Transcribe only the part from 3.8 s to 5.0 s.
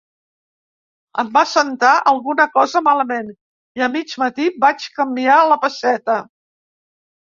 a mig matí vaig